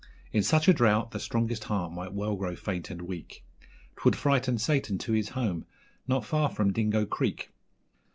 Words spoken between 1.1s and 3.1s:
the strongest heart might well grow faint and